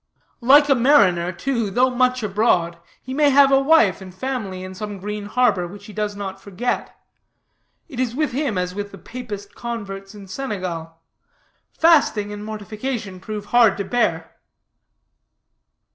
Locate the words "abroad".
2.23-2.79